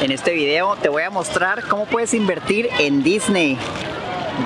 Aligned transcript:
En 0.00 0.12
este 0.12 0.32
video 0.32 0.76
te 0.76 0.88
voy 0.88 1.02
a 1.02 1.10
mostrar 1.10 1.66
cómo 1.66 1.84
puedes 1.86 2.14
invertir 2.14 2.68
en 2.78 3.02
Disney. 3.02 3.58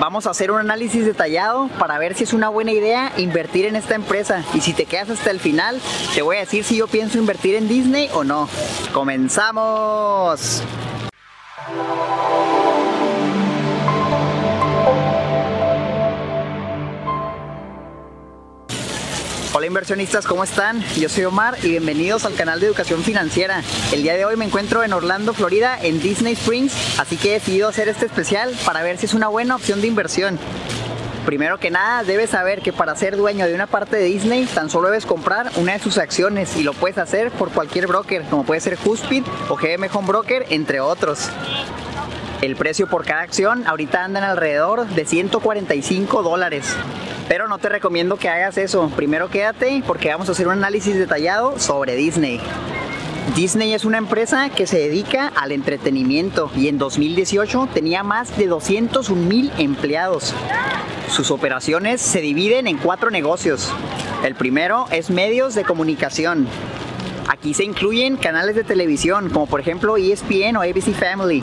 Vamos 0.00 0.26
a 0.26 0.30
hacer 0.30 0.50
un 0.50 0.58
análisis 0.58 1.04
detallado 1.04 1.68
para 1.78 1.98
ver 1.98 2.14
si 2.14 2.25
es 2.25 2.32
una 2.32 2.48
buena 2.48 2.72
idea 2.72 3.13
invertir 3.18 3.67
en 3.67 3.76
esta 3.76 3.94
empresa. 3.94 4.42
Y 4.54 4.62
si 4.62 4.73
te 4.73 4.86
quedas 4.86 5.10
hasta 5.10 5.30
el 5.30 5.41
final, 5.41 5.78
te 6.15 6.23
voy 6.23 6.36
a 6.36 6.41
decir 6.41 6.65
si 6.65 6.76
yo 6.76 6.86
pienso 6.86 7.18
invertir 7.18 7.54
en 7.54 7.68
Disney 7.68 8.09
o 8.14 8.25
no. 8.25 8.48
¡Comenzamos! 8.95 10.62
Hola 19.62 19.68
inversionistas, 19.68 20.26
¿cómo 20.26 20.42
están? 20.42 20.82
Yo 20.98 21.08
soy 21.08 21.24
Omar 21.24 21.56
y 21.62 21.68
bienvenidos 21.68 22.24
al 22.24 22.34
canal 22.34 22.58
de 22.58 22.66
educación 22.66 23.04
financiera. 23.04 23.62
El 23.92 24.02
día 24.02 24.14
de 24.14 24.24
hoy 24.24 24.34
me 24.34 24.45
encuentro 24.45 24.82
en 24.82 24.92
Orlando, 24.92 25.34
Florida, 25.34 25.78
en 25.80 26.02
Disney 26.02 26.32
Springs, 26.32 26.98
así 26.98 27.16
que 27.16 27.30
he 27.30 27.32
decidido 27.34 27.68
hacer 27.68 27.87
este 27.87 28.06
especial 28.06 28.56
para 28.66 28.82
ver 28.82 28.98
si 28.98 29.06
es 29.06 29.14
una 29.14 29.28
buena 29.28 29.54
opción 29.54 29.80
de 29.80 29.87
inversión. 29.87 30.37
Primero 31.24 31.59
que 31.59 31.70
nada, 31.70 32.02
debes 32.02 32.30
saber 32.30 32.60
que 32.60 32.73
para 32.73 32.96
ser 32.96 33.16
dueño 33.16 33.46
de 33.46 33.54
una 33.54 33.68
parte 33.68 33.95
de 33.95 34.06
Disney, 34.06 34.46
tan 34.46 34.68
solo 34.68 34.88
debes 34.88 35.06
comprar 35.06 35.52
una 35.54 35.74
de 35.74 35.79
sus 35.79 35.96
acciones 35.96 36.56
y 36.56 36.65
lo 36.65 36.73
puedes 36.73 36.98
hacer 36.98 37.30
por 37.30 37.52
cualquier 37.52 37.87
broker, 37.87 38.24
como 38.24 38.45
puede 38.45 38.60
ser 38.60 38.76
Huspid 38.84 39.23
o 39.48 39.54
GM 39.54 39.88
Home 39.92 40.09
Broker, 40.09 40.45
entre 40.51 40.80
otros. 40.80 41.30
El 42.40 42.56
precio 42.56 42.88
por 42.88 43.04
cada 43.04 43.20
acción 43.20 43.65
ahorita 43.68 44.02
andan 44.02 44.24
alrededor 44.24 44.88
de 44.88 45.06
145 45.06 46.24
dólares. 46.24 46.66
Pero 47.32 47.48
no 47.48 47.56
te 47.56 47.70
recomiendo 47.70 48.18
que 48.18 48.28
hagas 48.28 48.59
eso. 48.59 48.92
Primero 48.95 49.30
quédate 49.30 49.82
porque 49.86 50.10
vamos 50.10 50.28
a 50.28 50.32
hacer 50.32 50.48
un 50.48 50.52
análisis 50.52 50.98
detallado 50.98 51.59
sobre 51.59 51.96
Disney. 51.96 52.38
Disney 53.34 53.73
es 53.73 53.86
una 53.86 53.96
empresa 53.96 54.50
que 54.50 54.66
se 54.66 54.77
dedica 54.77 55.32
al 55.34 55.50
entretenimiento 55.52 56.50
y 56.54 56.68
en 56.68 56.76
2018 56.76 57.70
tenía 57.73 58.02
más 58.02 58.37
de 58.37 58.48
201 58.48 59.23
mil 59.23 59.51
empleados. 59.57 60.34
Sus 61.09 61.30
operaciones 61.30 62.02
se 62.02 62.20
dividen 62.20 62.66
en 62.66 62.76
cuatro 62.76 63.10
negocios. 63.10 63.73
El 64.23 64.35
primero 64.35 64.85
es 64.91 65.09
medios 65.09 65.55
de 65.55 65.64
comunicación. 65.64 66.47
Aquí 67.29 67.55
se 67.55 67.64
incluyen 67.64 68.19
canales 68.19 68.57
de 68.57 68.64
televisión 68.64 69.31
como 69.31 69.47
por 69.47 69.61
ejemplo 69.61 69.97
ESPN 69.97 70.59
o 70.59 70.61
ABC 70.61 70.92
Family 70.92 71.42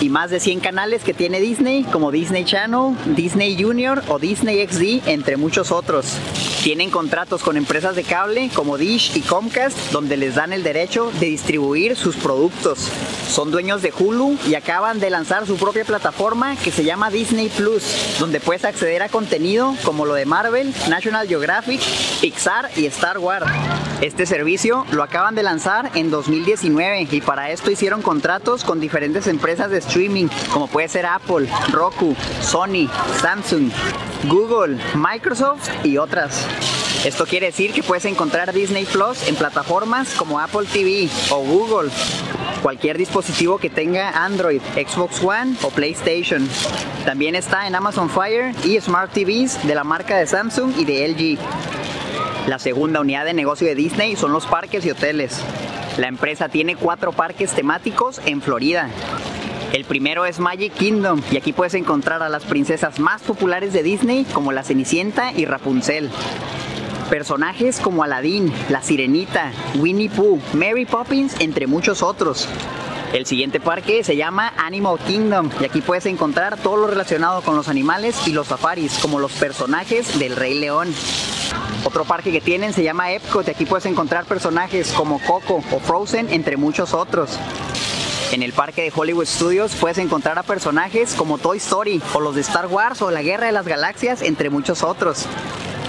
y 0.00 0.08
más 0.08 0.30
de 0.30 0.40
100 0.40 0.60
canales 0.60 1.02
que 1.02 1.14
tiene 1.14 1.40
Disney, 1.40 1.84
como 1.84 2.10
Disney 2.10 2.44
Channel, 2.44 2.96
Disney 3.14 3.60
Junior 3.60 4.02
o 4.08 4.18
Disney 4.18 4.66
XD, 4.66 5.08
entre 5.08 5.36
muchos 5.36 5.72
otros. 5.72 6.16
Tienen 6.62 6.90
contratos 6.90 7.42
con 7.42 7.56
empresas 7.56 7.94
de 7.94 8.04
cable 8.04 8.50
como 8.54 8.78
Dish 8.78 9.12
y 9.14 9.20
Comcast, 9.20 9.76
donde 9.92 10.16
les 10.16 10.34
dan 10.34 10.52
el 10.52 10.62
derecho 10.62 11.12
de 11.20 11.26
distribuir 11.26 11.96
sus 11.96 12.16
productos. 12.16 12.90
Son 13.28 13.50
dueños 13.50 13.82
de 13.82 13.92
Hulu 13.96 14.38
y 14.46 14.54
acaban 14.54 15.00
de 15.00 15.10
lanzar 15.10 15.46
su 15.46 15.56
propia 15.56 15.84
plataforma 15.84 16.56
que 16.56 16.70
se 16.70 16.84
llama 16.84 17.10
Disney 17.10 17.48
Plus, 17.48 18.16
donde 18.18 18.40
puedes 18.40 18.64
acceder 18.64 19.02
a 19.02 19.08
contenido 19.08 19.74
como 19.84 20.06
lo 20.06 20.14
de 20.14 20.24
Marvel, 20.24 20.72
National 20.88 21.26
Geographic, 21.28 21.80
Pixar 22.20 22.70
y 22.76 22.86
Star 22.86 23.18
Wars. 23.18 23.46
Este 24.00 24.26
servicio 24.26 24.84
lo 24.90 25.02
acaban 25.02 25.34
de 25.34 25.42
lanzar 25.42 25.90
en 25.94 26.10
2019 26.10 27.08
y 27.10 27.20
para 27.20 27.50
esto 27.50 27.70
hicieron 27.70 28.02
contratos 28.02 28.64
con 28.64 28.80
diferentes 28.80 29.26
empresas 29.26 29.70
de 29.70 29.78
como 30.52 30.66
puede 30.66 30.88
ser 30.88 31.06
Apple, 31.06 31.48
Roku, 31.70 32.16
Sony, 32.40 32.88
Samsung, 33.20 33.70
Google, 34.24 34.76
Microsoft 34.96 35.68
y 35.84 35.98
otras. 35.98 36.44
Esto 37.04 37.26
quiere 37.26 37.46
decir 37.46 37.72
que 37.72 37.84
puedes 37.84 38.04
encontrar 38.04 38.52
Disney 38.52 38.86
Plus 38.86 39.28
en 39.28 39.36
plataformas 39.36 40.12
como 40.14 40.40
Apple 40.40 40.66
TV 40.72 41.08
o 41.30 41.44
Google, 41.44 41.92
cualquier 42.60 42.98
dispositivo 42.98 43.58
que 43.58 43.70
tenga 43.70 44.24
Android, 44.24 44.60
Xbox 44.74 45.22
One 45.22 45.54
o 45.62 45.70
PlayStation. 45.70 46.48
También 47.04 47.36
está 47.36 47.68
en 47.68 47.76
Amazon 47.76 48.10
Fire 48.10 48.52
y 48.64 48.80
Smart 48.80 49.12
TVs 49.12 49.64
de 49.64 49.76
la 49.76 49.84
marca 49.84 50.16
de 50.16 50.26
Samsung 50.26 50.72
y 50.76 50.84
de 50.84 51.08
LG. 51.08 52.48
La 52.48 52.58
segunda 52.58 53.00
unidad 53.00 53.26
de 53.26 53.32
negocio 53.32 53.68
de 53.68 53.76
Disney 53.76 54.16
son 54.16 54.32
los 54.32 54.46
parques 54.46 54.84
y 54.84 54.90
hoteles. 54.90 55.40
La 55.98 56.08
empresa 56.08 56.48
tiene 56.48 56.74
cuatro 56.74 57.12
parques 57.12 57.52
temáticos 57.52 58.20
en 58.26 58.42
Florida. 58.42 58.90
El 59.74 59.84
primero 59.84 60.24
es 60.24 60.38
Magic 60.38 60.72
Kingdom 60.72 61.20
y 61.32 61.36
aquí 61.36 61.52
puedes 61.52 61.74
encontrar 61.74 62.22
a 62.22 62.28
las 62.28 62.44
princesas 62.44 63.00
más 63.00 63.22
populares 63.22 63.72
de 63.72 63.82
Disney 63.82 64.24
como 64.32 64.52
la 64.52 64.62
Cenicienta 64.62 65.32
y 65.32 65.46
Rapunzel. 65.46 66.12
Personajes 67.10 67.80
como 67.80 68.04
Aladdin, 68.04 68.52
La 68.70 68.82
Sirenita, 68.82 69.50
Winnie 69.74 70.10
Pooh, 70.10 70.40
Mary 70.52 70.86
Poppins, 70.86 71.34
entre 71.40 71.66
muchos 71.66 72.04
otros. 72.04 72.48
El 73.12 73.26
siguiente 73.26 73.58
parque 73.58 74.04
se 74.04 74.14
llama 74.14 74.52
Animal 74.56 75.00
Kingdom 75.08 75.50
y 75.60 75.64
aquí 75.64 75.80
puedes 75.80 76.06
encontrar 76.06 76.56
todo 76.56 76.76
lo 76.76 76.86
relacionado 76.86 77.42
con 77.42 77.56
los 77.56 77.66
animales 77.66 78.28
y 78.28 78.32
los 78.32 78.46
safaris, 78.46 79.00
como 79.02 79.18
los 79.18 79.32
personajes 79.32 80.20
del 80.20 80.36
Rey 80.36 80.54
León. 80.54 80.94
Otro 81.82 82.04
parque 82.04 82.30
que 82.30 82.40
tienen 82.40 82.72
se 82.72 82.84
llama 82.84 83.10
Epcot 83.10 83.48
y 83.48 83.50
aquí 83.50 83.66
puedes 83.66 83.86
encontrar 83.86 84.24
personajes 84.24 84.92
como 84.92 85.18
Coco 85.18 85.64
o 85.72 85.80
Frozen, 85.80 86.28
entre 86.32 86.56
muchos 86.56 86.94
otros. 86.94 87.40
En 88.34 88.42
el 88.42 88.52
parque 88.52 88.82
de 88.82 88.92
Hollywood 88.92 89.26
Studios 89.26 89.76
puedes 89.76 89.96
encontrar 89.98 90.36
a 90.40 90.42
personajes 90.42 91.14
como 91.14 91.38
Toy 91.38 91.58
Story 91.58 92.02
o 92.14 92.20
los 92.20 92.34
de 92.34 92.40
Star 92.40 92.66
Wars 92.66 93.00
o 93.00 93.12
la 93.12 93.22
Guerra 93.22 93.46
de 93.46 93.52
las 93.52 93.68
Galaxias, 93.68 94.22
entre 94.22 94.50
muchos 94.50 94.82
otros. 94.82 95.26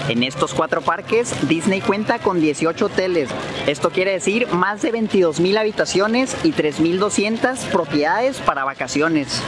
En 0.08 0.22
estos 0.22 0.54
cuatro 0.54 0.80
parques, 0.80 1.34
Disney 1.48 1.80
cuenta 1.80 2.20
con 2.20 2.40
18 2.40 2.86
hoteles. 2.86 3.30
Esto 3.66 3.90
quiere 3.90 4.12
decir 4.12 4.46
más 4.46 4.80
de 4.80 4.92
22.000 4.92 5.58
habitaciones 5.58 6.36
y 6.44 6.52
3.200 6.52 7.56
propiedades 7.72 8.38
para 8.38 8.62
vacaciones. 8.62 9.42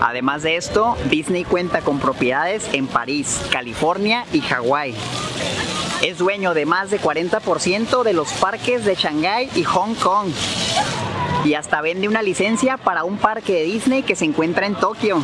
Además 0.00 0.42
de 0.42 0.56
esto, 0.56 0.96
Disney 1.08 1.44
cuenta 1.44 1.82
con 1.82 2.00
propiedades 2.00 2.68
en 2.72 2.88
París, 2.88 3.40
California 3.52 4.24
y 4.32 4.40
Hawái. 4.40 4.92
Es 6.02 6.18
dueño 6.18 6.52
de 6.52 6.66
más 6.66 6.90
de 6.90 7.00
40% 7.00 8.02
de 8.02 8.12
los 8.12 8.32
parques 8.32 8.84
de 8.84 8.96
Shanghái 8.96 9.50
y 9.54 9.62
Hong 9.62 9.94
Kong 9.94 10.32
y 11.46 11.54
hasta 11.54 11.80
vende 11.80 12.08
una 12.08 12.22
licencia 12.22 12.76
para 12.76 13.04
un 13.04 13.18
parque 13.18 13.52
de 13.52 13.62
Disney 13.62 14.02
que 14.02 14.16
se 14.16 14.24
encuentra 14.24 14.66
en 14.66 14.74
Tokio. 14.74 15.22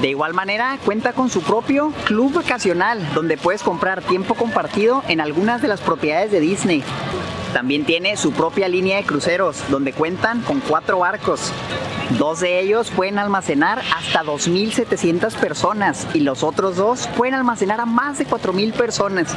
De 0.00 0.08
igual 0.08 0.32
manera, 0.32 0.78
cuenta 0.84 1.12
con 1.12 1.28
su 1.28 1.42
propio 1.42 1.92
club 2.04 2.32
vacacional, 2.32 3.06
donde 3.14 3.36
puedes 3.36 3.62
comprar 3.62 4.02
tiempo 4.02 4.34
compartido 4.34 5.02
en 5.08 5.20
algunas 5.20 5.60
de 5.60 5.68
las 5.68 5.80
propiedades 5.80 6.32
de 6.32 6.40
Disney. 6.40 6.82
También 7.52 7.84
tiene 7.84 8.16
su 8.16 8.32
propia 8.32 8.68
línea 8.68 8.96
de 8.96 9.04
cruceros, 9.04 9.62
donde 9.68 9.92
cuentan 9.92 10.40
con 10.40 10.60
cuatro 10.60 11.00
barcos. 11.00 11.52
Dos 12.18 12.40
de 12.40 12.60
ellos 12.60 12.90
pueden 12.90 13.18
almacenar 13.18 13.82
hasta 13.94 14.22
2.700 14.22 15.34
personas 15.34 16.06
y 16.14 16.20
los 16.20 16.42
otros 16.44 16.76
dos 16.76 17.08
pueden 17.16 17.34
almacenar 17.34 17.80
a 17.80 17.86
más 17.86 18.18
de 18.18 18.26
4.000 18.26 18.72
personas. 18.72 19.34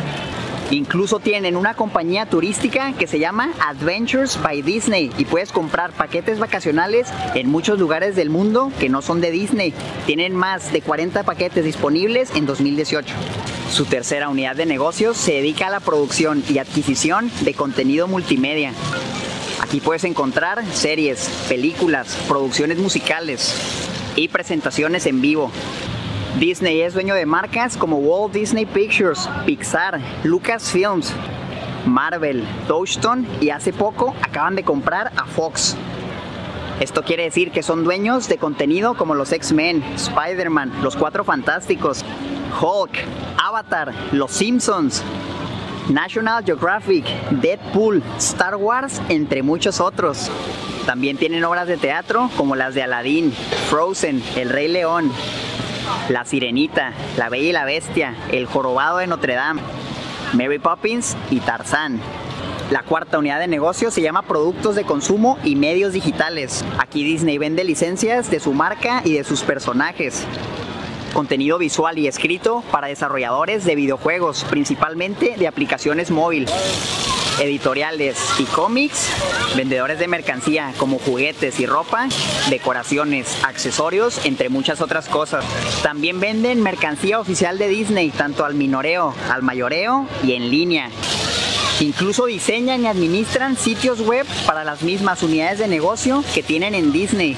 Incluso 0.72 1.20
tienen 1.20 1.56
una 1.56 1.74
compañía 1.74 2.28
turística 2.28 2.94
que 2.94 3.08
se 3.08 3.18
llama 3.18 3.52
Adventures 3.60 4.40
by 4.42 4.62
Disney 4.62 5.12
y 5.18 5.26
puedes 5.26 5.52
comprar 5.52 5.92
paquetes 5.92 6.38
vacacionales 6.38 7.08
en 7.34 7.50
muchos 7.50 7.80
lugares 7.80 8.16
del 8.16 8.30
mundo 8.30 8.72
que 8.80 8.88
no 8.88 9.02
son 9.02 9.20
de 9.20 9.32
Disney. 9.32 9.74
Tienen 10.06 10.36
más 10.36 10.72
de 10.72 10.82
40 10.82 11.24
paquetes 11.24 11.66
disponibles 11.66 12.30
en 12.36 12.46
2018. 12.46 13.16
Su 13.72 13.86
tercera 13.86 14.30
unidad 14.30 14.56
de 14.56 14.68
negocios 14.68 15.18
se 15.18 15.34
dedica 15.34 15.68
a 15.68 15.72
la 15.72 15.80
producción 15.80 16.44
y 16.48 16.60
adquisición 16.60 17.32
de 17.42 17.56
contenido 17.56 18.08
multimedia. 18.08 18.74
Aquí 19.62 19.80
puedes 19.80 20.04
encontrar 20.04 20.64
series, 20.72 21.30
películas, 21.50 22.16
producciones 22.28 22.78
musicales 22.78 23.54
y 24.16 24.28
presentaciones 24.28 25.08
en 25.08 25.22
vivo. 25.22 25.52
Disney 26.38 26.82
es 26.82 26.94
dueño 26.94 27.16
de 27.16 27.26
marcas 27.26 27.76
como 27.76 27.98
Walt 27.98 28.34
Disney 28.34 28.66
Pictures, 28.66 29.28
Pixar, 29.46 30.00
Lucasfilms, 30.24 31.12
Marvel, 31.86 32.46
Touchstone 32.68 33.28
y 33.42 33.50
hace 33.50 33.74
poco 33.74 34.14
acaban 34.22 34.56
de 34.56 34.64
comprar 34.64 35.12
a 35.18 35.26
Fox. 35.26 35.76
Esto 36.80 37.04
quiere 37.04 37.24
decir 37.24 37.52
que 37.52 37.64
son 37.64 37.84
dueños 37.84 38.30
de 38.30 38.38
contenido 38.38 38.96
como 38.96 39.16
los 39.16 39.34
X-Men, 39.34 39.84
Spider-Man, 39.96 40.72
Los 40.82 40.96
Cuatro 40.96 41.26
Fantásticos, 41.26 42.06
Hulk, 42.62 42.92
Avatar, 43.38 43.94
Los 44.14 44.32
Simpsons, 44.32 45.04
National 45.90 46.46
Geographic, 46.46 47.06
Deadpool, 47.32 48.02
Star 48.18 48.56
Wars, 48.56 49.02
entre 49.10 49.44
muchos 49.44 49.82
otros. 49.82 50.32
También 50.86 51.18
tienen 51.18 51.44
obras 51.44 51.68
de 51.68 51.78
teatro 51.78 52.30
como 52.38 52.56
las 52.56 52.76
de 52.76 52.84
Aladdin, 52.84 53.34
Frozen, 53.70 54.24
El 54.38 54.50
Rey 54.50 54.70
León, 54.70 55.12
la 56.10 56.26
Sirenita, 56.26 56.94
La 57.18 57.30
Bella 57.30 57.50
y 57.50 57.52
la 57.52 57.66
Bestia, 57.66 58.16
El 58.32 58.46
Jorobado 58.46 58.98
de 58.98 59.08
Notre 59.08 59.36
Dame, 59.36 59.62
Mary 60.34 60.60
Poppins 60.60 61.16
y 61.30 61.40
Tarzán. 61.40 62.00
La 62.72 62.84
cuarta 62.84 63.18
unidad 63.18 63.40
de 63.40 63.48
negocio 63.48 63.90
se 63.90 64.02
llama 64.02 64.22
Productos 64.22 64.76
de 64.76 64.84
Consumo 64.84 65.40
y 65.44 65.56
Medios 65.56 65.94
Digitales. 65.94 66.64
Aquí 66.78 67.04
Disney 67.04 67.38
vende 67.38 67.64
licencias 67.64 68.30
de 68.30 68.40
su 68.40 68.54
marca 68.54 69.02
y 69.04 69.14
de 69.14 69.24
sus 69.24 69.42
personajes. 69.42 70.26
Contenido 71.14 71.58
visual 71.58 71.98
y 71.98 72.08
escrito 72.08 72.64
para 72.72 72.88
desarrolladores 72.88 73.66
de 73.66 73.76
videojuegos, 73.76 74.46
principalmente 74.50 75.36
de 75.38 75.48
aplicaciones 75.48 76.12
móviles. 76.12 76.52
Editoriales 77.40 78.18
y 78.40 78.44
cómics, 78.46 79.10
vendedores 79.56 80.00
de 80.00 80.08
mercancía 80.08 80.74
como 80.78 81.00
juguetes 81.00 81.60
y 81.60 81.66
ropa, 81.66 82.08
decoraciones, 82.50 83.38
accesorios, 83.44 84.26
entre 84.26 84.50
muchas 84.50 84.82
otras 84.82 85.08
cosas. 85.08 85.46
También 85.84 86.20
venden 86.20 86.62
mercancía 86.62 87.20
oficial 87.20 87.58
de 87.58 87.68
Disney, 87.68 88.12
tanto 88.12 88.46
al 88.46 88.56
minoreo, 88.56 89.14
al 89.30 89.42
mayoreo 89.42 90.08
y 90.24 90.34
en 90.34 90.50
línea. 90.50 90.90
Incluso 91.80 92.26
diseñan 92.26 92.84
y 92.84 92.88
administran 92.88 93.56
sitios 93.56 94.02
web 94.02 94.26
para 94.46 94.66
las 94.66 94.82
mismas 94.82 95.24
unidades 95.24 95.60
de 95.60 95.68
negocio 95.68 96.24
que 96.34 96.44
tienen 96.44 96.76
en 96.76 96.92
Disney. 96.92 97.38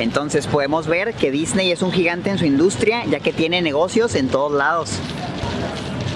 Entonces 0.00 0.46
podemos 0.46 0.86
ver 0.86 1.14
que 1.14 1.30
Disney 1.30 1.70
es 1.70 1.82
un 1.82 1.92
gigante 1.92 2.30
en 2.30 2.38
su 2.38 2.44
industria 2.44 3.04
ya 3.06 3.20
que 3.20 3.32
tiene 3.32 3.62
negocios 3.62 4.14
en 4.14 4.28
todos 4.28 4.52
lados. 4.52 4.90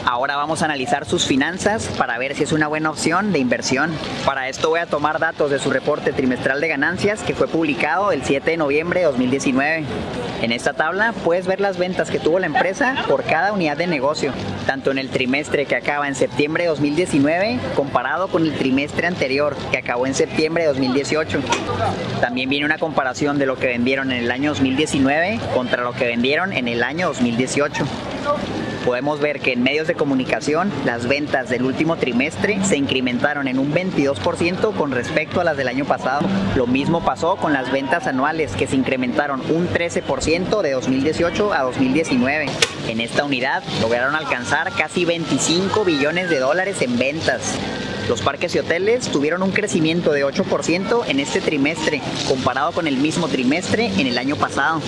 Ahora 0.05 0.37
vamos 0.37 0.63
a 0.63 0.65
analizar 0.65 1.05
sus 1.05 1.27
finanzas 1.27 1.89
para 1.99 2.19
ver 2.19 2.35
si 2.35 2.43
es 2.43 2.53
una 2.53 2.69
buena 2.69 2.91
opción 2.91 3.33
de 3.33 3.39
inversión. 3.39 3.93
Para 4.25 4.49
esto 4.49 4.71
voy 4.71 4.81
a 4.81 4.87
tomar 4.87 5.19
datos 5.19 5.51
de 5.51 5.59
su 5.59 5.71
reporte 5.71 6.13
trimestral 6.13 6.61
de 6.61 6.69
ganancias 6.69 7.23
que 7.23 7.35
fue 7.35 7.49
publicado 7.49 8.13
el 8.13 8.25
7 8.25 8.51
de 8.51 8.57
noviembre 8.57 9.01
de 9.01 9.07
2019. 9.07 9.85
En 10.43 10.53
esta 10.53 10.73
tabla 10.73 11.13
puedes 11.25 11.47
ver 11.47 11.61
las 11.61 11.77
ventas 11.77 12.11
que 12.11 12.19
tuvo 12.19 12.39
la 12.39 12.47
empresa 12.47 13.05
por 13.09 13.25
cada 13.25 13.53
unidad 13.53 13.77
de 13.77 13.87
negocio, 13.87 14.33
tanto 14.67 14.91
en 14.91 14.99
el 14.99 15.11
trimestre 15.11 15.67
que 15.67 15.77
acaba 15.77 16.09
en 16.09 16.15
septiembre 16.15 16.65
de 16.65 16.71
2019 16.71 17.61
comparado 17.75 18.29
con 18.29 18.45
el 18.45 18.55
trimestre 18.55 19.07
anterior 19.07 19.57
que 19.71 19.79
acabó 19.79 20.07
en 20.07 20.15
septiembre 20.15 20.65
de 20.65 20.69
2018. 20.71 21.41
También 22.21 22.49
viene 22.49 22.65
una 22.65 22.79
comparación 22.79 23.39
de 23.39 23.47
lo 23.47 23.57
que 23.57 23.67
vendieron 23.67 24.13
en 24.13 24.25
el 24.25 24.31
año 24.31 24.51
2019 24.51 25.41
contra 25.55 25.83
lo 25.83 25.93
que 25.93 26.07
vendieron 26.07 26.53
en 26.53 26.69
el 26.69 26.83
año 26.83 27.09
2018 27.09 27.85
podemos 28.85 29.21
ver 29.21 29.41
que 29.41 29.53
en 29.53 29.63
medios 29.63 29.87
de 29.87 29.95
comunicación 29.95 30.73
las 30.85 31.07
ventas 31.07 31.49
del 31.49 31.65
último 31.65 31.97
trimestre 31.97 32.59
se 32.65 32.77
incrementaron 32.77 33.49
en 33.49 33.59
un 33.59 33.73
22% 33.73 34.75
con 34.75 34.91
respecto 34.91 35.41
a 35.41 35.45
las 35.45 35.57
del 35.57 35.69
año 35.69 35.85
pasado. 35.85 36.29
Lo 36.57 36.67
mismo 36.67 37.05
pasó 37.05 37.37
con 37.37 37.53
las 37.53 37.71
ventas 37.71 38.07
anuales 38.07 38.53
que 38.53 38.67
se 38.67 38.77
incrementaron 38.77 39.41
un 39.51 39.69
13% 39.69 40.63
de 40.63 40.73
2018 40.73 41.53
a 41.53 41.63
2019. 41.63 42.47
En 42.89 43.01
esta 43.01 43.25
unidad 43.25 43.63
lograron 43.81 44.15
alcanzar 44.15 44.73
casi 44.73 45.05
25 45.05 45.85
billones 45.85 46.31
de 46.31 46.39
dólares 46.39 46.83
en 46.83 46.99
ventas. 46.99 47.59
Los 48.11 48.23
parques 48.23 48.53
y 48.57 48.59
hoteles 48.59 49.07
tuvieron 49.07 49.41
un 49.41 49.53
crecimiento 49.53 50.11
de 50.11 50.27
8% 50.27 51.05
en 51.07 51.21
este 51.21 51.41
trimestre 51.41 52.03
comparado 52.27 52.73
con 52.73 52.89
el 52.89 52.97
mismo 52.97 53.29
trimestre 53.29 53.87
en 53.87 54.09
el 54.09 54.19
año 54.19 54.35
pasado. 54.35 54.83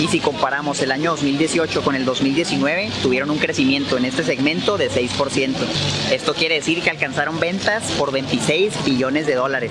Y 0.00 0.08
si 0.08 0.18
comparamos 0.18 0.82
el 0.82 0.90
año 0.90 1.12
2018 1.12 1.82
con 1.82 1.94
el 1.94 2.04
2019, 2.04 2.90
tuvieron 3.00 3.30
un 3.30 3.38
crecimiento 3.38 3.96
en 3.96 4.06
este 4.06 4.24
segmento 4.24 4.76
de 4.76 4.90
6%. 4.90 5.54
Esto 6.10 6.34
quiere 6.34 6.56
decir 6.56 6.82
que 6.82 6.90
alcanzaron 6.90 7.38
ventas 7.38 7.92
por 7.92 8.10
26 8.10 8.84
billones 8.84 9.28
de 9.28 9.36
dólares. 9.36 9.70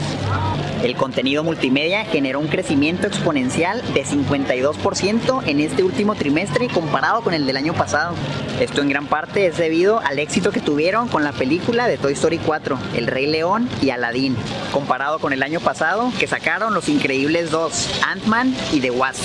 El 0.83 0.95
contenido 0.95 1.43
multimedia 1.43 2.05
generó 2.05 2.39
un 2.39 2.47
crecimiento 2.47 3.07
exponencial 3.07 3.81
de 3.93 4.05
52% 4.05 5.43
en 5.45 5.59
este 5.59 5.83
último 5.83 6.15
trimestre 6.15 6.67
comparado 6.67 7.21
con 7.21 7.33
el 7.33 7.45
del 7.45 7.57
año 7.57 7.73
pasado. 7.73 8.15
Esto 8.59 8.81
en 8.81 8.89
gran 8.89 9.07
parte 9.07 9.47
es 9.47 9.57
debido 9.57 9.99
al 9.99 10.19
éxito 10.19 10.51
que 10.51 10.61
tuvieron 10.61 11.07
con 11.07 11.23
la 11.23 11.31
película 11.31 11.87
de 11.87 11.97
Toy 11.97 12.13
Story 12.13 12.37
4, 12.37 12.77
El 12.95 13.07
Rey 13.07 13.25
León 13.25 13.69
y 13.81 13.89
Aladdin, 13.89 14.35
comparado 14.71 15.19
con 15.19 15.33
el 15.33 15.43
año 15.43 15.59
pasado 15.59 16.11
que 16.19 16.27
sacaron 16.27 16.73
Los 16.73 16.89
Increíbles 16.89 17.51
2, 17.51 18.01
Ant-Man 18.07 18.55
y 18.71 18.79
The 18.79 18.91
Wasp 18.91 19.23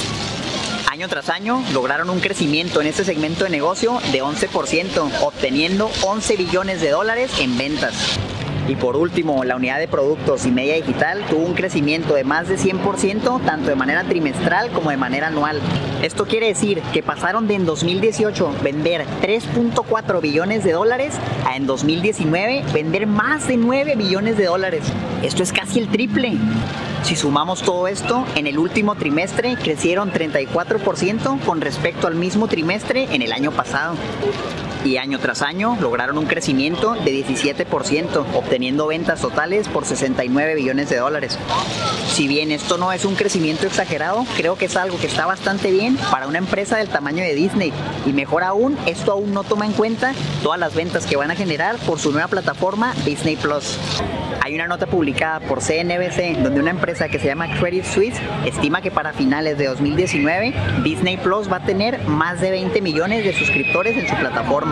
año 0.93 1.09
tras 1.09 1.31
año 1.31 1.65
lograron 1.73 2.11
un 2.11 2.21
crecimiento 2.21 2.83
en 2.83 2.87
este 2.87 3.03
segmento 3.03 3.45
de 3.45 3.51
negocio 3.51 3.99
de 4.13 4.23
11%, 4.23 5.11
obteniendo 5.23 5.91
11 6.03 6.37
billones 6.37 6.83
de 6.83 6.91
dólares 6.91 7.33
en 7.41 7.57
ventas. 7.57 7.95
Y 8.69 8.77
por 8.77 8.97
último, 8.97 9.45
la 9.45 9.57
unidad 9.57 9.79
de 9.79 9.89
productos 9.89 10.47
y 10.47 10.51
media 10.51 10.77
digital 10.77 11.25
tuvo 11.29 11.45
un 11.45 11.55
crecimiento 11.55 12.15
de 12.15 12.23
más 12.23 12.49
de 12.49 12.57
100% 12.57 13.45
tanto 13.45 13.69
de 13.69 13.75
manera 13.75 14.05
trimestral 14.05 14.71
como 14.71 14.91
de 14.91 14.97
manera 14.97 15.29
anual. 15.29 15.61
Esto 16.03 16.27
quiere 16.27 16.49
decir 16.49 16.81
que 16.93 17.03
pasaron 17.03 17.49
de 17.49 17.55
en 17.55 17.67
2018 17.67 18.55
vender 18.63 19.05
3.4 19.21 20.21
billones 20.21 20.65
de 20.65 20.73
dólares 20.73 21.15
a 21.47 21.57
en 21.57 21.67
2019 21.67 22.65
vender 22.73 23.07
más 23.07 23.49
de 23.49 23.57
9 23.57 23.97
billones 23.97 24.37
de 24.37 24.45
dólares. 24.45 24.85
Esto 25.23 25.43
es 25.43 25.53
casi 25.53 25.81
el 25.81 25.89
triple. 25.89 26.33
Si 27.03 27.17
sumamos 27.17 27.63
todo 27.63 27.89
esto, 27.89 28.25
en 28.37 28.47
el 28.47 28.59
último 28.59 28.95
trimestre 28.95 29.57
crecieron 29.57 30.13
34% 30.13 31.41
con 31.41 31.61
respecto 31.61 32.07
al 32.07 32.15
mismo 32.15 32.47
trimestre 32.47 33.09
en 33.13 33.23
el 33.23 33.33
año 33.33 33.51
pasado 33.51 33.97
y 34.85 34.97
año 34.97 35.19
tras 35.19 35.43
año 35.43 35.77
lograron 35.81 36.19
un 36.19 36.27
crecimiento 36.27 36.95
de 36.95 37.25
17%, 37.25 38.25
obteniendo 38.35 38.87
ventas 38.87 39.21
totales 39.21 39.69
por 39.69 39.85
69 39.85 40.55
billones 40.55 40.89
de 40.89 40.97
dólares. 40.97 41.39
Si 42.09 42.29
bien 42.29 42.51
esto 42.51 42.79
no 42.79 42.93
es 42.93 43.05
un 43.05 43.15
crecimiento 43.15 43.67
exagerado, 43.67 44.25
creo 44.37 44.57
que 44.57 44.67
es 44.67 44.77
algo 44.77 44.99
que 44.99 45.07
está 45.07 45.27
bastante 45.27 45.71
bien 45.71 45.97
para 46.11 46.27
una 46.27 46.39
empresa 46.39 46.77
del 46.77 46.89
tamaño 46.89 47.23
de 47.23 47.35
Disney 47.35 47.73
y 48.07 48.13
mejor 48.13 48.45
aún, 48.45 48.77
esto 48.87 49.13
aún 49.13 49.33
no 49.33 49.45
toma 49.45 49.67
en 49.67 49.73
cuenta 49.73 50.13
todas 50.43 50.59
las 50.59 50.75
ventas 50.75 51.07
que 51.07 51.17
van 51.17 51.31
a 51.31 51.37
generar 51.37 51.77
por 51.79 51.99
su 51.99 52.13
nueva 52.13 52.29
plataforma 52.29 52.95
Disney 53.05 53.37
Plus. 53.37 53.79
Hay 54.45 54.57
una 54.57 54.67
nota 54.67 54.87
publicada 54.87 55.39
por 55.39 55.61
CNBC 55.61 56.43
donde 56.43 56.59
una 56.59 56.73
empresa 56.73 57.09
que 57.09 57.21
se 57.21 57.27
llama 57.27 57.49
Credit 57.61 57.85
Suisse 57.85 58.21
estima 58.45 58.83
que 58.83 58.91
para 58.91 59.13
finales 59.13 59.57
de 59.57 59.67
2019 59.67 60.53
Disney 60.83 61.17
Plus 61.17 61.51
va 61.51 61.59
a 61.59 61.65
tener 61.65 62.01
más 62.09 62.41
de 62.41 62.51
20 62.51 62.81
millones 62.81 63.25
de 63.25 63.33
suscriptores 63.33 63.97
en 63.97 64.09
su 64.09 64.17
plataforma. 64.17 64.72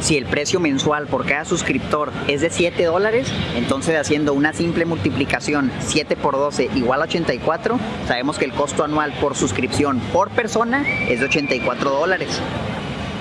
Si 0.00 0.16
el 0.16 0.26
precio 0.26 0.58
mensual 0.58 1.06
por 1.06 1.24
cada 1.26 1.44
suscriptor 1.44 2.12
es 2.26 2.40
de 2.40 2.50
7 2.50 2.84
dólares, 2.84 3.28
entonces 3.56 3.96
haciendo 3.96 4.34
una 4.34 4.52
simple 4.52 4.84
multiplicación 4.84 5.70
7 5.80 6.16
por 6.16 6.34
12 6.34 6.70
igual 6.74 7.02
a 7.02 7.04
84, 7.04 7.78
sabemos 8.08 8.38
que 8.38 8.44
el 8.44 8.52
costo 8.52 8.84
anual 8.84 9.12
por 9.20 9.36
suscripción 9.36 10.00
por 10.12 10.30
persona 10.30 10.84
es 11.08 11.20
de 11.20 11.26
84 11.26 11.90
dólares 11.90 12.40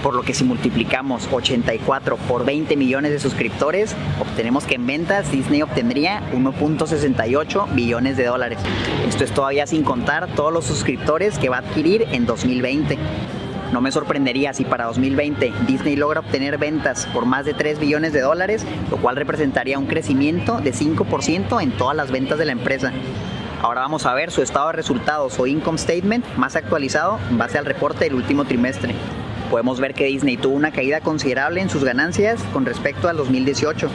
por 0.02 0.16
lo 0.16 0.24
que 0.24 0.34
si 0.34 0.44
multiplicamos 0.44 1.28
84 1.32 2.18
por 2.18 2.46
20 2.46 2.76
millones 2.76 3.12
de 3.12 3.20
suscriptores, 3.20 3.96
obtenemos 4.20 4.66
que 4.66 4.76
en 4.76 4.88
ventas 4.88 5.32
Disney 5.32 5.62
obtendría 5.62 6.22
1.68 6.34 7.74
billones 7.74 8.18
de 8.18 8.26
dólares. 8.26 8.60
Esto 9.08 9.24
es 9.24 9.32
todavía 9.32 9.68
sin 9.68 9.84
contar 9.84 10.28
todos 10.36 10.52
los 10.52 10.66
suscriptores 10.66 11.38
que 11.38 11.50
va 11.50 11.58
a 11.58 11.60
adquirir 11.60 12.08
en 12.12 12.26
2020. 12.26 12.98
No 13.72 13.80
me 13.80 13.92
sorprendería 13.92 14.54
si 14.54 14.66
para 14.66 14.86
2020 14.86 15.54
Disney 15.66 15.96
logra 15.96 16.20
obtener 16.20 16.58
ventas 16.58 17.08
por 17.14 17.26
más 17.26 17.46
de 17.46 17.54
3 17.54 17.80
billones 17.80 18.12
de 18.12 18.22
dólares, 18.22 18.66
lo 18.90 18.98
cual 18.98 19.16
representaría 19.16 19.80
un 19.80 19.88
crecimiento 19.88 20.60
de 20.60 20.74
5% 20.74 21.62
en 21.62 21.72
todas 21.72 21.96
las 21.96 22.12
ventas 22.12 22.38
de 22.38 22.46
la 22.46 22.52
empresa. 22.52 22.92
Ahora 23.62 23.82
vamos 23.82 24.06
a 24.06 24.14
ver 24.14 24.32
su 24.32 24.42
estado 24.42 24.68
de 24.68 24.74
resultados 24.74 25.40
o 25.40 25.48
income 25.48 25.78
statement 25.78 26.26
más 26.36 26.56
actualizado 26.56 27.20
en 27.30 27.38
base 27.38 27.58
al 27.58 27.66
reporte 27.66 28.06
del 28.06 28.16
último 28.16 28.44
trimestre 28.46 28.94
podemos 29.52 29.82
ver 29.82 29.94
que 29.94 30.06
Disney 30.06 30.38
tuvo 30.38 30.56
una 30.56 30.72
caída 30.72 31.02
considerable 31.02 31.60
en 31.60 31.70
sus 31.70 31.84
ganancias 31.84 32.42
con 32.54 32.66
respecto 32.66 33.10
al 33.10 33.18
2018 33.18 33.90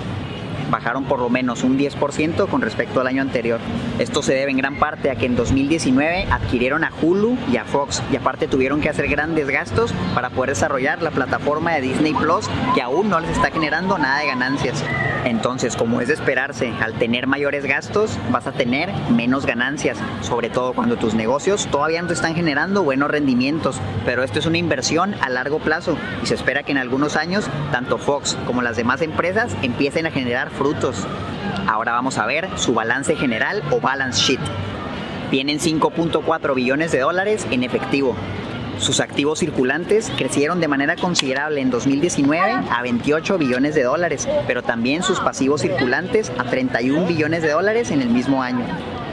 bajaron 0.70 1.04
por 1.04 1.20
lo 1.20 1.28
menos 1.28 1.64
un 1.64 1.78
10% 1.78 2.48
con 2.48 2.60
respecto 2.60 3.00
al 3.00 3.06
año 3.06 3.22
anterior. 3.22 3.60
Esto 3.98 4.22
se 4.22 4.34
debe 4.34 4.50
en 4.50 4.58
gran 4.58 4.78
parte 4.78 5.10
a 5.10 5.16
que 5.16 5.26
en 5.26 5.36
2019 5.36 6.26
adquirieron 6.30 6.84
a 6.84 6.92
Hulu 7.00 7.36
y 7.50 7.56
a 7.56 7.64
Fox 7.64 8.02
y 8.12 8.16
aparte 8.16 8.48
tuvieron 8.48 8.80
que 8.80 8.88
hacer 8.88 9.08
grandes 9.08 9.48
gastos 9.48 9.92
para 10.14 10.30
poder 10.30 10.50
desarrollar 10.50 11.02
la 11.02 11.10
plataforma 11.10 11.74
de 11.74 11.80
Disney 11.82 12.14
Plus 12.14 12.48
que 12.74 12.82
aún 12.82 13.08
no 13.08 13.20
les 13.20 13.30
está 13.30 13.50
generando 13.50 13.98
nada 13.98 14.20
de 14.20 14.26
ganancias. 14.26 14.82
Entonces, 15.24 15.74
como 15.74 16.00
es 16.00 16.06
de 16.06 16.14
esperarse, 16.14 16.72
al 16.80 16.94
tener 16.94 17.26
mayores 17.26 17.64
gastos 17.64 18.16
vas 18.30 18.46
a 18.46 18.52
tener 18.52 18.92
menos 19.10 19.44
ganancias, 19.44 19.98
sobre 20.20 20.50
todo 20.50 20.72
cuando 20.72 20.96
tus 20.96 21.14
negocios 21.14 21.66
todavía 21.66 22.00
no 22.00 22.12
están 22.12 22.36
generando 22.36 22.84
buenos 22.84 23.10
rendimientos, 23.10 23.80
pero 24.04 24.22
esto 24.22 24.38
es 24.38 24.46
una 24.46 24.58
inversión 24.58 25.14
a 25.20 25.28
largo 25.28 25.58
plazo 25.58 25.96
y 26.22 26.26
se 26.26 26.34
espera 26.34 26.62
que 26.62 26.70
en 26.72 26.78
algunos 26.78 27.16
años 27.16 27.48
tanto 27.72 27.98
Fox 27.98 28.38
como 28.46 28.62
las 28.62 28.76
demás 28.76 29.02
empresas 29.02 29.56
empiecen 29.62 30.06
a 30.06 30.12
generar 30.12 30.50
frutos. 30.56 31.06
Ahora 31.68 31.92
vamos 31.92 32.18
a 32.18 32.26
ver 32.26 32.48
su 32.56 32.74
balance 32.74 33.14
general 33.16 33.62
o 33.70 33.80
balance 33.80 34.20
sheet. 34.20 34.40
Tienen 35.30 35.58
5.4 35.58 36.54
billones 36.54 36.92
de 36.92 37.00
dólares 37.00 37.46
en 37.50 37.62
efectivo. 37.62 38.16
Sus 38.78 39.00
activos 39.00 39.38
circulantes 39.38 40.12
crecieron 40.16 40.60
de 40.60 40.68
manera 40.68 40.96
considerable 40.96 41.60
en 41.60 41.70
2019 41.70 42.52
a 42.70 42.82
28 42.82 43.38
billones 43.38 43.74
de 43.74 43.84
dólares, 43.84 44.28
pero 44.46 44.62
también 44.62 45.02
sus 45.02 45.18
pasivos 45.18 45.62
circulantes 45.62 46.30
a 46.38 46.44
31 46.44 47.06
billones 47.06 47.42
de 47.42 47.50
dólares 47.50 47.90
en 47.90 48.02
el 48.02 48.10
mismo 48.10 48.42
año. 48.42 48.66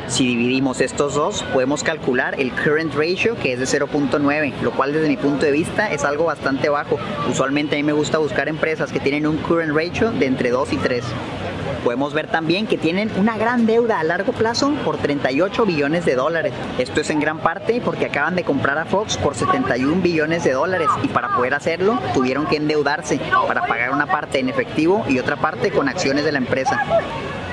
Si 0.07 0.27
dividimos 0.27 0.81
estos 0.81 1.15
dos, 1.15 1.43
podemos 1.53 1.83
calcular 1.83 2.39
el 2.39 2.51
current 2.51 2.93
ratio, 2.93 3.35
que 3.35 3.53
es 3.53 3.59
de 3.59 3.65
0.9, 3.65 4.53
lo 4.61 4.71
cual 4.71 4.93
desde 4.93 5.07
mi 5.07 5.17
punto 5.17 5.45
de 5.45 5.51
vista 5.51 5.91
es 5.91 6.03
algo 6.03 6.25
bastante 6.25 6.69
bajo. 6.69 6.99
Usualmente 7.29 7.75
a 7.75 7.77
mí 7.77 7.83
me 7.83 7.93
gusta 7.93 8.17
buscar 8.17 8.47
empresas 8.49 8.91
que 8.91 8.99
tienen 8.99 9.25
un 9.25 9.37
current 9.37 9.75
ratio 9.75 10.11
de 10.11 10.25
entre 10.25 10.51
2 10.51 10.73
y 10.73 10.77
3. 10.77 11.03
Podemos 11.83 12.13
ver 12.13 12.27
también 12.27 12.67
que 12.67 12.77
tienen 12.77 13.11
una 13.17 13.37
gran 13.37 13.65
deuda 13.65 13.99
a 13.99 14.03
largo 14.03 14.31
plazo 14.31 14.73
por 14.85 14.97
38 14.97 15.65
billones 15.65 16.05
de 16.05 16.15
dólares. 16.15 16.53
Esto 16.77 17.01
es 17.01 17.09
en 17.09 17.19
gran 17.19 17.39
parte 17.39 17.81
porque 17.83 18.05
acaban 18.05 18.35
de 18.35 18.43
comprar 18.43 18.77
a 18.77 18.85
Fox 18.85 19.17
por 19.17 19.35
71 19.35 20.01
billones 20.01 20.43
de 20.43 20.51
dólares 20.53 20.87
y 21.01 21.07
para 21.09 21.35
poder 21.35 21.53
hacerlo 21.53 21.99
tuvieron 22.13 22.45
que 22.45 22.57
endeudarse 22.57 23.19
para 23.47 23.65
pagar 23.65 23.91
una 23.91 24.05
parte 24.05 24.39
en 24.39 24.49
efectivo 24.49 25.05
y 25.09 25.19
otra 25.19 25.35
parte 25.35 25.71
con 25.71 25.89
acciones 25.89 26.23
de 26.23 26.31
la 26.31 26.37
empresa. 26.37 26.79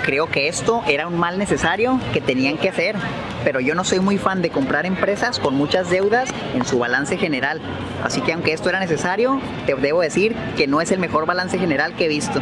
Creo 0.05 0.29
que 0.29 0.49
esto 0.49 0.83
era 0.89 1.07
un 1.07 1.19
mal 1.19 1.39
necesario 1.39 2.01
que 2.15 2.23
tenían 2.23 2.57
que 2.57 2.71
hacer, 2.71 2.97
pero 3.45 3.61
yo 3.61 3.75
no 3.75 3.85
soy 3.85 4.01
muy 4.01 4.17
fan 4.17 4.41
de 4.41 4.51
comprar 4.51 4.87
empresas 4.87 5.39
con 5.39 5.55
muchas 5.55 5.91
deudas 5.91 6.31
en 6.55 6.65
su 6.65 6.79
balance 6.79 7.19
general. 7.19 7.61
Así 8.03 8.23
que 8.23 8.33
aunque 8.33 8.55
esto 8.55 8.71
era 8.71 8.81
necesario, 8.81 9.41
te 9.67 9.75
debo 9.75 10.01
decir 10.01 10.35
que 10.57 10.67
no 10.67 10.81
es 10.81 10.91
el 10.91 11.01
mejor 11.01 11.27
balance 11.27 11.59
general 11.59 11.95
que 11.95 12.07
he 12.07 12.09
visto. 12.09 12.41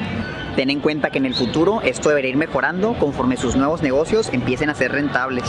Ten 0.54 0.70
en 0.70 0.80
cuenta 0.80 1.10
que 1.10 1.18
en 1.18 1.26
el 1.26 1.34
futuro 1.34 1.80
esto 1.82 2.08
debería 2.08 2.30
ir 2.30 2.36
mejorando 2.36 2.94
conforme 2.94 3.36
sus 3.36 3.56
nuevos 3.56 3.82
negocios 3.82 4.30
empiecen 4.32 4.70
a 4.70 4.74
ser 4.74 4.92
rentables. 4.92 5.44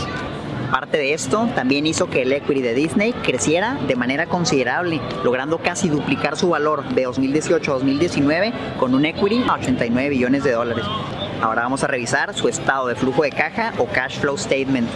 Parte 0.72 0.98
de 0.98 1.14
esto 1.14 1.48
también 1.54 1.86
hizo 1.86 2.10
que 2.10 2.22
el 2.22 2.32
equity 2.32 2.62
de 2.62 2.74
Disney 2.74 3.12
creciera 3.12 3.78
de 3.88 3.96
manera 3.96 4.26
considerable, 4.26 5.00
logrando 5.24 5.58
casi 5.58 5.88
duplicar 5.88 6.36
su 6.36 6.48
valor 6.48 6.84
de 6.90 7.04
2018 7.04 7.70
a 7.70 7.74
2019 7.74 8.52
con 8.78 8.94
un 8.94 9.04
equity 9.04 9.44
a 9.48 9.54
89 9.54 10.10
billones 10.10 10.44
de 10.44 10.52
dólares. 10.52 10.84
Ahora 11.42 11.62
vamos 11.62 11.82
a 11.82 11.86
revisar 11.86 12.34
su 12.34 12.48
estado 12.48 12.86
de 12.86 12.94
flujo 12.94 13.22
de 13.22 13.30
caja 13.30 13.72
o 13.78 13.86
cash 13.86 14.18
flow 14.18 14.36
statement. 14.36 14.88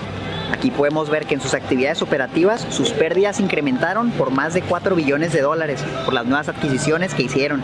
Aquí 0.52 0.70
podemos 0.70 1.08
ver 1.08 1.26
que 1.26 1.34
en 1.34 1.40
sus 1.40 1.54
actividades 1.54 2.02
operativas 2.02 2.66
sus 2.70 2.90
pérdidas 2.90 3.40
incrementaron 3.40 4.10
por 4.10 4.30
más 4.30 4.52
de 4.52 4.60
4 4.60 4.94
billones 4.94 5.32
de 5.32 5.40
dólares 5.40 5.82
por 6.04 6.12
las 6.12 6.26
nuevas 6.26 6.48
adquisiciones 6.48 7.14
que 7.14 7.22
hicieron. 7.22 7.62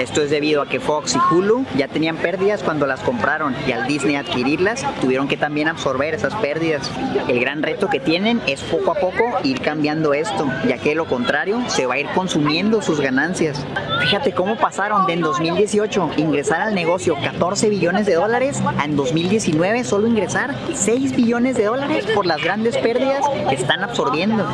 Esto 0.00 0.22
es 0.22 0.30
debido 0.30 0.62
a 0.62 0.66
que 0.66 0.80
Fox 0.80 1.14
y 1.14 1.34
Hulu 1.34 1.64
ya 1.76 1.88
tenían 1.88 2.16
pérdidas 2.16 2.62
cuando 2.62 2.86
las 2.86 3.00
compraron 3.00 3.54
y 3.66 3.72
al 3.72 3.86
Disney 3.86 4.16
adquirirlas 4.16 4.84
tuvieron 5.00 5.28
que 5.28 5.36
también 5.36 5.68
absorber 5.68 6.14
esas 6.14 6.34
pérdidas. 6.36 6.90
El 7.28 7.40
gran 7.40 7.62
reto 7.62 7.88
que 7.88 8.00
tienen 8.00 8.40
es 8.46 8.60
poco 8.62 8.92
a 8.92 8.94
poco 8.94 9.38
ir 9.44 9.60
cambiando 9.60 10.14
esto, 10.14 10.46
ya 10.66 10.78
que 10.78 10.90
de 10.90 10.94
lo 10.94 11.06
contrario 11.06 11.62
se 11.68 11.86
va 11.86 11.94
a 11.94 11.98
ir 11.98 12.06
consumiendo 12.14 12.82
sus 12.82 13.00
ganancias. 13.00 13.64
Fíjate 14.00 14.32
cómo 14.32 14.56
pasaron 14.56 15.06
de 15.06 15.12
en 15.12 15.20
2018 15.20 16.10
ingresar 16.16 16.62
al 16.62 16.74
negocio 16.74 17.16
14 17.22 17.68
billones 17.68 18.06
de 18.06 18.14
dólares 18.14 18.60
a 18.78 18.84
en 18.84 18.96
2019 18.96 19.84
solo 19.84 20.08
ingresar 20.08 20.54
6 20.74 21.14
billones 21.14 21.56
de 21.56 21.64
dólares 21.64 22.06
por 22.14 22.26
las 22.26 22.42
grandes 22.42 22.76
pérdidas 22.78 23.24
que 23.48 23.54
están 23.54 23.84
absorbiendo. 23.84 24.44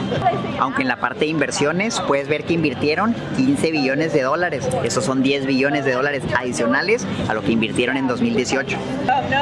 Aunque 0.58 0.82
en 0.82 0.88
la 0.88 0.96
parte 0.96 1.20
de 1.20 1.26
inversiones 1.26 2.00
puedes 2.00 2.28
ver 2.28 2.44
que 2.44 2.54
invirtieron 2.54 3.14
15 3.36 3.70
billones 3.70 4.12
de 4.12 4.22
dólares. 4.22 4.68
Esos 4.84 5.04
son 5.04 5.22
10 5.22 5.37
billones 5.46 5.84
de 5.84 5.92
dólares 5.92 6.22
adicionales 6.36 7.06
a 7.28 7.34
lo 7.34 7.42
que 7.42 7.52
invirtieron 7.52 7.96
en 7.96 8.06
2018. 8.06 8.76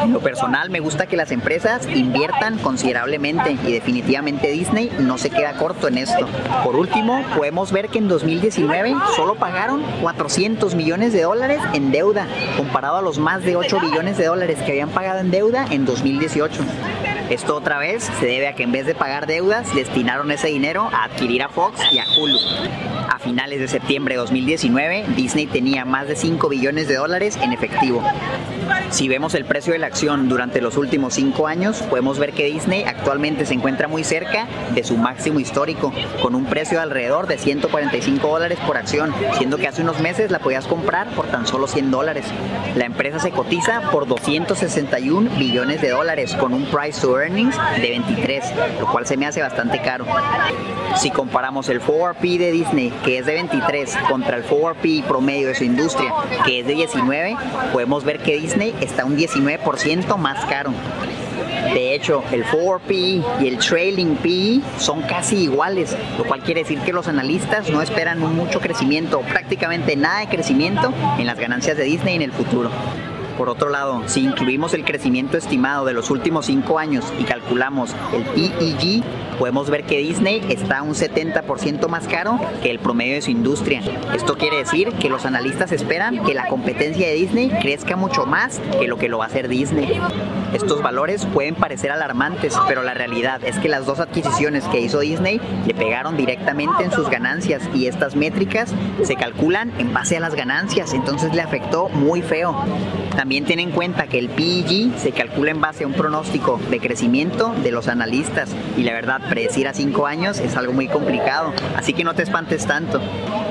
En 0.02 0.12
lo 0.12 0.20
personal 0.20 0.70
me 0.70 0.80
gusta 0.80 1.06
que 1.06 1.16
las 1.16 1.30
empresas 1.30 1.86
inviertan 1.94 2.58
considerablemente 2.58 3.56
y 3.66 3.72
definitivamente 3.72 4.48
Disney 4.50 4.90
no 4.98 5.18
se 5.18 5.30
queda 5.30 5.54
corto 5.54 5.88
en 5.88 5.98
esto. 5.98 6.26
Por 6.64 6.76
último, 6.76 7.24
podemos 7.36 7.72
ver 7.72 7.88
que 7.88 7.98
en 7.98 8.08
2019 8.08 8.94
solo 9.14 9.36
pagaron 9.36 9.82
400 10.02 10.74
millones 10.74 11.12
de 11.12 11.22
dólares 11.22 11.60
en 11.72 11.92
deuda, 11.92 12.26
comparado 12.56 12.96
a 12.96 13.02
los 13.02 13.18
más 13.18 13.44
de 13.44 13.56
8 13.56 13.80
billones 13.80 14.16
de 14.16 14.26
dólares 14.26 14.58
que 14.64 14.72
habían 14.72 14.90
pagado 14.90 15.20
en 15.20 15.30
deuda 15.30 15.66
en 15.70 15.84
2018. 15.84 16.62
Esto 17.30 17.56
otra 17.56 17.78
vez 17.78 18.04
se 18.20 18.26
debe 18.26 18.46
a 18.46 18.54
que 18.54 18.62
en 18.62 18.70
vez 18.70 18.86
de 18.86 18.94
pagar 18.94 19.26
deudas, 19.26 19.74
destinaron 19.74 20.30
ese 20.30 20.46
dinero 20.46 20.88
a 20.92 21.04
adquirir 21.04 21.42
a 21.42 21.48
Fox 21.48 21.80
y 21.90 21.98
a 21.98 22.04
Hulu. 22.16 22.38
A 23.08 23.18
finales 23.18 23.58
de 23.58 23.66
septiembre 23.66 24.14
de 24.14 24.20
2019, 24.20 25.06
Disney 25.16 25.46
tenía 25.46 25.84
más 25.84 26.06
de 26.06 26.14
5 26.14 26.48
billones 26.48 26.86
de 26.86 26.94
dólares 26.94 27.36
en 27.42 27.52
efectivo. 27.52 28.02
Si 28.90 29.08
vemos 29.08 29.34
el 29.34 29.44
precio 29.44 29.72
de 29.72 29.80
la 29.80 29.88
acción 29.88 30.28
durante 30.28 30.60
los 30.60 30.76
últimos 30.76 31.14
5 31.14 31.48
años, 31.48 31.82
podemos 31.82 32.20
ver 32.20 32.32
que 32.32 32.44
Disney 32.44 32.84
actualmente 32.84 33.44
se 33.44 33.54
encuentra 33.54 33.88
muy 33.88 34.04
cerca 34.04 34.46
de 34.72 34.84
su 34.84 34.96
máximo 34.96 35.40
histórico, 35.40 35.92
con 36.22 36.36
un 36.36 36.46
precio 36.46 36.78
de 36.78 36.84
alrededor 36.84 37.26
de 37.26 37.38
145 37.38 38.28
dólares 38.28 38.58
por 38.64 38.76
acción, 38.76 39.12
siendo 39.36 39.56
que 39.56 39.66
hace 39.66 39.82
unos 39.82 40.00
meses 40.00 40.30
la 40.30 40.38
podías 40.38 40.66
comprar 40.66 41.08
por 41.10 41.26
tan 41.26 41.46
solo 41.46 41.66
100 41.66 41.90
dólares. 41.90 42.26
La 42.76 42.84
empresa 42.84 43.18
se 43.18 43.32
cotiza 43.32 43.90
por 43.90 44.06
261 44.06 45.30
billones 45.38 45.80
de 45.80 45.90
dólares, 45.90 46.34
con 46.36 46.52
un 46.52 46.66
price 46.66 47.00
to 47.00 47.15
earnings 47.18 47.56
de 47.80 47.90
23, 47.90 48.44
lo 48.80 48.90
cual 48.90 49.06
se 49.06 49.16
me 49.16 49.26
hace 49.26 49.42
bastante 49.42 49.80
caro. 49.80 50.06
Si 50.96 51.10
comparamos 51.10 51.68
el 51.68 51.80
4P 51.80 52.38
de 52.38 52.52
Disney, 52.52 52.92
que 53.04 53.18
es 53.18 53.26
de 53.26 53.34
23, 53.34 53.96
contra 54.08 54.36
el 54.36 54.44
4P 54.46 55.04
promedio 55.04 55.48
de 55.48 55.54
su 55.54 55.64
industria, 55.64 56.12
que 56.44 56.60
es 56.60 56.66
de 56.66 56.74
19, 56.74 57.36
podemos 57.72 58.04
ver 58.04 58.18
que 58.18 58.36
Disney 58.36 58.74
está 58.80 59.04
un 59.04 59.16
19% 59.16 60.16
más 60.16 60.44
caro. 60.46 60.72
De 61.74 61.94
hecho, 61.94 62.22
el 62.32 62.44
4P 62.44 63.24
y 63.40 63.48
el 63.48 63.58
trailing 63.58 64.16
P 64.16 64.60
son 64.78 65.02
casi 65.02 65.36
iguales, 65.44 65.96
lo 66.16 66.24
cual 66.24 66.40
quiere 66.40 66.62
decir 66.62 66.78
que 66.80 66.92
los 66.92 67.08
analistas 67.08 67.68
no 67.70 67.82
esperan 67.82 68.18
mucho 68.20 68.60
crecimiento, 68.60 69.20
prácticamente 69.20 69.96
nada 69.96 70.20
de 70.20 70.28
crecimiento 70.28 70.92
en 71.18 71.26
las 71.26 71.38
ganancias 71.38 71.76
de 71.76 71.84
Disney 71.84 72.16
en 72.16 72.22
el 72.22 72.32
futuro. 72.32 72.70
Por 73.36 73.50
otro 73.50 73.68
lado, 73.68 74.02
si 74.06 74.24
incluimos 74.24 74.72
el 74.72 74.84
crecimiento 74.84 75.36
estimado 75.36 75.84
de 75.84 75.92
los 75.92 76.10
últimos 76.10 76.46
5 76.46 76.78
años 76.78 77.04
y 77.18 77.24
calculamos 77.24 77.94
el 78.14 78.24
PEG, 78.24 79.02
podemos 79.38 79.70
ver 79.70 79.84
que 79.84 79.98
Disney 79.98 80.42
está 80.48 80.82
un 80.82 80.94
70% 80.94 81.88
más 81.88 82.06
caro 82.08 82.38
que 82.62 82.70
el 82.70 82.78
promedio 82.78 83.14
de 83.14 83.22
su 83.22 83.30
industria. 83.30 83.82
Esto 84.14 84.36
quiere 84.36 84.58
decir 84.58 84.92
que 84.94 85.08
los 85.08 85.24
analistas 85.24 85.72
esperan 85.72 86.24
que 86.24 86.34
la 86.34 86.48
competencia 86.48 87.06
de 87.06 87.14
Disney 87.14 87.50
crezca 87.60 87.96
mucho 87.96 88.26
más 88.26 88.60
que 88.78 88.86
lo 88.86 88.98
que 88.98 89.08
lo 89.08 89.18
va 89.18 89.24
a 89.24 89.28
hacer 89.28 89.48
Disney. 89.48 90.00
Estos 90.52 90.82
valores 90.82 91.26
pueden 91.26 91.54
parecer 91.54 91.90
alarmantes, 91.90 92.54
pero 92.68 92.82
la 92.82 92.94
realidad 92.94 93.40
es 93.44 93.58
que 93.58 93.68
las 93.68 93.86
dos 93.86 94.00
adquisiciones 94.00 94.64
que 94.64 94.80
hizo 94.80 95.00
Disney 95.00 95.40
le 95.66 95.74
pegaron 95.74 96.16
directamente 96.16 96.84
en 96.84 96.92
sus 96.92 97.10
ganancias 97.10 97.62
y 97.74 97.86
estas 97.86 98.16
métricas 98.16 98.72
se 99.02 99.16
calculan 99.16 99.72
en 99.78 99.92
base 99.92 100.16
a 100.16 100.20
las 100.20 100.34
ganancias, 100.34 100.94
entonces 100.94 101.34
le 101.34 101.42
afectó 101.42 101.88
muy 101.88 102.22
feo. 102.22 102.56
También 103.16 103.44
ten 103.44 103.60
en 103.60 103.70
cuenta 103.70 104.06
que 104.06 104.18
el 104.18 104.28
PEG 104.28 104.98
se 104.98 105.12
calcula 105.12 105.50
en 105.50 105.60
base 105.60 105.84
a 105.84 105.86
un 105.86 105.94
pronóstico 105.94 106.60
de 106.70 106.80
crecimiento 106.80 107.54
de 107.62 107.72
los 107.72 107.88
analistas 107.88 108.54
y 108.76 108.82
la 108.82 108.92
verdad 108.92 109.20
predecir 109.28 109.68
a 109.68 109.74
5 109.74 110.06
años 110.06 110.38
es 110.38 110.56
algo 110.56 110.72
muy 110.72 110.88
complicado, 110.88 111.52
así 111.76 111.92
que 111.92 112.04
no 112.04 112.14
te 112.14 112.22
espantes 112.22 112.66
tanto. 112.66 113.00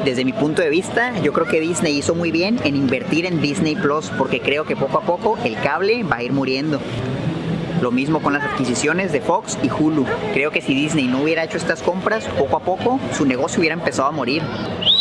Desde 0.03 0.25
mi 0.25 0.33
punto 0.33 0.61
de 0.61 0.69
vista, 0.69 1.17
yo 1.21 1.33
creo 1.33 1.47
que 1.47 1.59
Disney 1.59 1.97
hizo 1.97 2.15
muy 2.15 2.31
bien 2.31 2.59
en 2.63 2.75
invertir 2.75 3.25
en 3.25 3.41
Disney 3.41 3.75
Plus 3.75 4.11
porque 4.17 4.39
creo 4.39 4.65
que 4.65 4.75
poco 4.75 4.99
a 4.99 5.01
poco 5.01 5.37
el 5.43 5.55
cable 5.57 6.03
va 6.03 6.17
a 6.17 6.23
ir 6.23 6.31
muriendo. 6.31 6.79
Lo 7.81 7.91
mismo 7.91 8.21
con 8.21 8.33
las 8.33 8.43
adquisiciones 8.43 9.11
de 9.11 9.21
Fox 9.21 9.57
y 9.61 9.69
Hulu. 9.69 10.05
Creo 10.33 10.51
que 10.51 10.61
si 10.61 10.73
Disney 10.73 11.07
no 11.07 11.21
hubiera 11.21 11.43
hecho 11.43 11.57
estas 11.57 11.81
compras, 11.81 12.25
poco 12.37 12.57
a 12.57 12.61
poco 12.61 12.99
su 13.11 13.25
negocio 13.25 13.59
hubiera 13.59 13.75
empezado 13.75 14.07
a 14.07 14.11
morir. 14.11 14.41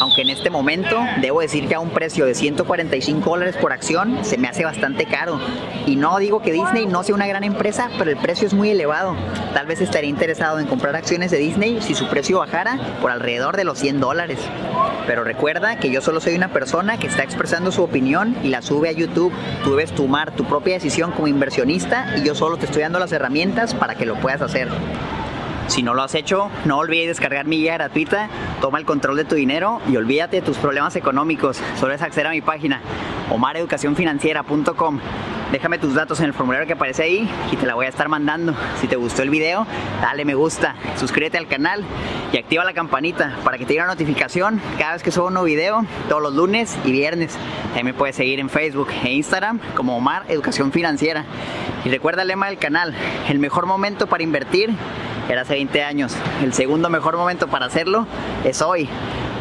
Aunque 0.01 0.23
en 0.23 0.31
este 0.31 0.51
momento 0.51 0.99
debo 1.21 1.41
decir 1.41 1.69
que 1.69 1.75
a 1.75 1.81
un 1.81 1.91
precio 1.91 2.27
de 2.27 2.35
145 2.35 3.29
dólares 3.29 3.57
por 3.57 3.73
acción 3.73 4.25
se 4.25 4.39
me 4.39 4.49
hace 4.49 4.65
bastante 4.65 5.07
caro. 5.07 5.41
Y 5.87 5.97
no 5.97 6.19
digo 6.19 6.41
que 6.41 6.53
Disney 6.53 6.87
no 6.87 7.03
sea 7.03 7.15
una 7.15 7.27
gran 7.27 7.45
empresa, 7.45 7.91
pero 7.99 8.11
el 8.11 8.17
precio 8.17 8.47
es 8.47 8.55
muy 8.55 8.71
elevado. 8.71 9.17
Tal 9.53 9.67
vez 9.67 9.81
estaría 9.81 10.11
interesado 10.11 10.59
en 10.59 10.67
comprar 10.67 10.97
acciones 10.97 11.31
de 11.31 11.39
Disney 11.39 11.81
si 11.81 11.95
su 11.95 12.09
precio 12.09 12.41
bajara 12.41 12.79
por 13.01 13.11
alrededor 13.11 13.57
de 13.57 13.65
los 13.65 13.79
100 13.79 14.01
dólares. 14.01 14.39
Pero 15.07 15.23
recuerda 15.23 15.79
que 15.79 15.91
yo 15.91 16.01
solo 16.01 16.21
soy 16.21 16.35
una 16.35 16.49
persona 16.49 16.99
que 16.99 17.07
está 17.07 17.23
expresando 17.23 17.71
su 17.71 17.83
opinión 17.83 18.37
y 18.43 18.49
la 18.49 18.63
sube 18.63 18.89
a 18.89 18.93
YouTube. 18.93 19.33
Tú 19.63 19.71
debes 19.71 19.93
tomar 19.93 20.33
tu 20.33 20.45
propia 20.45 20.75
decisión 20.75 21.13
como 21.13 21.29
inversionista 21.29 22.07
y 22.17 22.25
yo 22.25 22.35
solo 22.35 22.57
te 22.57 22.67
estoy 22.67 22.83
dando 22.83 22.99
las 22.99 23.13
herramientas 23.13 23.75
para 23.75 23.95
que 23.95 24.07
lo 24.07 24.17
puedas 24.17 24.43
hacer. 24.43 24.69
Si 25.67 25.83
no 25.83 25.95
lo 25.95 26.03
has 26.03 26.15
hecho, 26.15 26.51
no 26.67 26.79
olvides 26.79 27.09
descargar 27.09 27.47
mi 27.47 27.59
guía 27.59 27.75
gratuita, 27.75 28.29
toma 28.61 28.79
el 28.79 28.85
control 28.85 29.17
de 29.17 29.25
tu 29.25 29.35
dinero 29.35 29.81
y 29.89 29.97
olvídate 29.97 30.37
de 30.37 30.43
tus 30.43 30.59
problemas 30.59 30.95
económicos. 30.97 31.61
Solo 31.81 31.95
es 31.95 32.03
acceder 32.03 32.27
a 32.27 32.31
mi 32.31 32.43
página 32.43 32.81
omareducacionfinanciera.com. 33.31 35.01
Déjame 35.53 35.79
tus 35.79 35.95
datos 35.95 36.19
en 36.21 36.27
el 36.27 36.33
formulario 36.33 36.67
que 36.67 36.73
aparece 36.73 37.05
ahí 37.05 37.31
y 37.53 37.57
te 37.57 37.67
la 37.67 37.75
voy 37.75 37.87
a 37.87 37.89
estar 37.89 38.09
mandando. 38.09 38.55
Si 38.81 38.89
te 38.89 38.97
gustó 38.97 39.23
el 39.23 39.31
video, 39.31 39.67
dale 40.03 40.25
me 40.25 40.35
gusta, 40.35 40.75
suscríbete 40.97 41.39
al 41.39 41.47
canal 41.47 41.85
y 42.33 42.39
activa 42.39 42.65
la 42.65 42.73
campanita 42.73 43.37
para 43.45 43.57
que 43.57 43.65
te 43.65 43.75
llegue 43.75 43.85
una 43.85 43.93
notificación 43.93 44.61
cada 44.79 44.95
vez 44.95 45.03
que 45.03 45.13
subo 45.13 45.29
un 45.29 45.35
nuevo 45.35 45.47
video, 45.47 45.87
todos 46.09 46.21
los 46.21 46.35
lunes 46.35 46.77
y 46.85 46.93
viernes. 46.93 47.39
También 47.67 47.87
me 47.87 47.95
puedes 47.95 48.17
seguir 48.17 48.41
en 48.41 48.51
Facebook 48.51 48.89
e 49.05 49.13
Instagram 49.13 49.61
como 49.77 49.97
Omar 49.97 50.25
Educación 50.29 50.73
Financiera. 50.73 51.25
Y 51.85 51.89
recuerda 51.89 52.23
el 52.23 52.29
lema 52.29 52.49
del 52.49 52.59
canal, 52.59 52.95
el 53.29 53.39
mejor 53.39 53.67
momento 53.67 54.07
para 54.07 54.23
invertir 54.23 54.75
era 55.29 55.43
hace 55.43 55.55
20 55.55 55.83
años. 55.83 56.17
El 56.43 56.53
segundo 56.53 56.91
mejor 56.91 57.17
momento 57.17 57.49
para 57.49 57.67
hacerlo 57.67 58.07
es 58.45 58.63
hoy. 58.63 58.89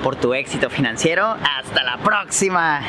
Por 0.04 0.16
tu 0.16 0.34
éxito 0.34 0.70
financiero, 0.70 1.26
hasta 1.26 1.84
la 1.84 1.98
próxima. 1.98 2.82